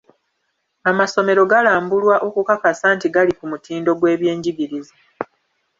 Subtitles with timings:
[0.89, 4.95] Amasomero galambulwa okukakasa nti gali ku mutindo gw'ebyenjigiriza.